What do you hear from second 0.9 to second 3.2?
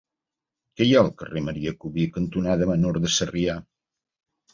ha al carrer Marià Cubí cantonada Menor de